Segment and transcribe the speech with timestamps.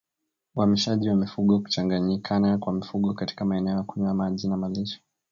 [0.55, 4.99] Uhamishaji wa mifugo Kuchanganyikana kwa mifugo katika maeneo ya kunywa maji na malisho